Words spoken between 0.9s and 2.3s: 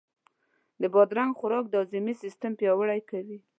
بادرنګ خوراک د هاضمې